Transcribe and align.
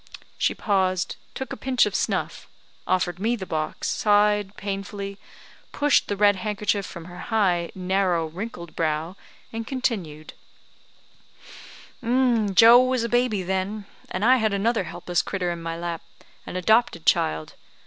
She 0.35 0.55
paused, 0.55 1.15
took 1.35 1.53
a 1.53 1.55
pinch 1.55 1.85
of 1.85 1.93
snuff, 1.93 2.47
offered 2.87 3.19
me 3.19 3.35
the 3.35 3.45
box, 3.45 3.87
sighed 3.87 4.57
painfully, 4.57 5.19
pushed 5.71 6.07
the 6.07 6.17
red 6.17 6.37
handkerchief 6.37 6.87
from 6.87 7.05
her 7.05 7.19
high, 7.29 7.69
narrow, 7.75 8.25
wrinkled 8.25 8.75
brow, 8.75 9.15
and 9.53 9.67
continued: 9.67 10.33
"Joe 12.03 12.81
was 12.83 13.03
a 13.03 13.09
baby 13.09 13.43
then, 13.43 13.85
and 14.09 14.25
I 14.25 14.37
had 14.37 14.53
another 14.55 14.85
helpless 14.85 15.21
critter 15.21 15.51
in 15.51 15.61
my 15.61 15.77
lap 15.77 16.01
an 16.47 16.55
adopted 16.55 17.05
child. 17.05 17.53